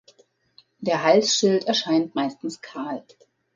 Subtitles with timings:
[0.79, 3.05] Der Halsschild erscheint meistens kahl.